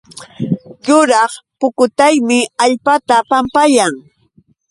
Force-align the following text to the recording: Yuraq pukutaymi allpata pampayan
Yuraq 0.85 1.31
pukutaymi 1.59 2.39
allpata 2.63 3.15
pampayan 3.29 3.93